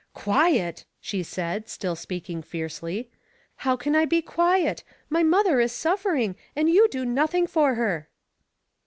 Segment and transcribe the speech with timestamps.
[0.05, 3.11] '*" Quiet!" she said, still speaking fiercely."
[3.67, 4.83] How can I be quiet?
[5.11, 8.09] My mother is suffering, and you do nothing for her."